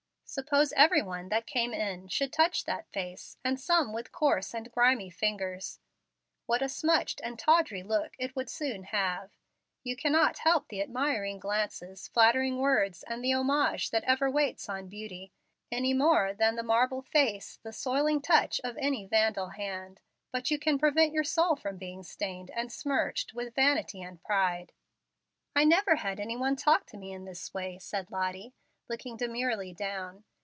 Suppose 0.33 0.71
every 0.77 1.01
one 1.01 1.27
that 1.27 1.45
came 1.45 1.73
in 1.73 2.07
should 2.07 2.31
touch 2.31 2.63
that 2.63 2.87
face, 2.93 3.35
and 3.43 3.59
some 3.59 3.91
with 3.91 4.13
coarse 4.13 4.55
and 4.55 4.71
grimy 4.71 5.09
fingers, 5.09 5.81
what 6.45 6.61
a 6.61 6.69
smutched 6.69 7.19
and 7.21 7.37
tawdry 7.37 7.83
look 7.83 8.15
it 8.17 8.33
would 8.33 8.49
soon 8.49 8.83
have. 8.85 9.31
You 9.83 9.97
cannot 9.97 10.37
help 10.37 10.69
the 10.69 10.81
admiring 10.81 11.37
glances, 11.37 12.07
flattering 12.07 12.59
words, 12.59 13.03
and 13.03 13.21
the 13.21 13.33
homage 13.33 13.89
that 13.91 14.05
ever 14.05 14.31
waits 14.31 14.69
on 14.69 14.87
beauty, 14.87 15.33
any 15.69 15.93
more 15.93 16.33
than 16.33 16.55
the 16.55 16.63
marble 16.63 17.01
face 17.01 17.59
the 17.61 17.73
soiling 17.73 18.21
touch 18.21 18.61
of 18.63 18.77
any 18.77 19.05
Vandal 19.05 19.49
hand; 19.49 19.99
but 20.31 20.49
you 20.49 20.57
can 20.57 20.79
prevent 20.79 21.11
your 21.11 21.25
soul 21.25 21.57
from 21.57 21.75
being 21.77 22.03
stained 22.03 22.51
and 22.51 22.71
smirched 22.71 23.33
with 23.33 23.53
vanity 23.53 24.01
and 24.01 24.23
pride." 24.23 24.71
"I 25.57 25.65
never 25.65 25.97
had 25.97 26.21
any 26.21 26.37
one 26.37 26.55
to 26.55 26.63
talk 26.63 26.85
to 26.85 26.97
me 26.97 27.11
in 27.11 27.25
this 27.25 27.53
way," 27.53 27.77
said 27.79 28.09
Lottie, 28.09 28.53
looking 28.89 29.15
demurely 29.15 29.71
down. 29.71 30.25